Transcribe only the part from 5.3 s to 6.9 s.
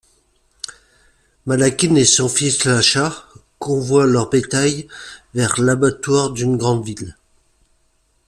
vers l'abattoir d'une grande